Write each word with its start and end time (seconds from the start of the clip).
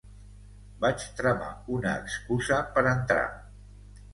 Vaig 0.85 1.03
tramar 1.19 1.51
una 1.75 1.91
excusa 2.07 2.59
per 2.79 2.87
entrar. 2.95 3.29